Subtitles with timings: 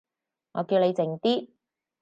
[0.53, 1.49] 我叫你靜啲